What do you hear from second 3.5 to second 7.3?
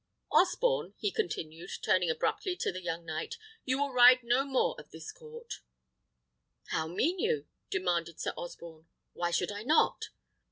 "you will ride no more at this court." "How mean